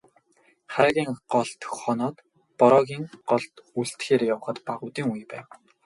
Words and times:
Хараагийн 0.73 1.11
голд 1.31 1.59
хоноод, 1.77 2.17
Бороогийн 2.59 3.03
голд 3.29 3.53
үлдэхээр 3.79 4.21
явахад 4.33 4.57
бага 4.67 4.83
үдийн 4.87 5.07
үе 5.13 5.25
байв. 5.31 5.47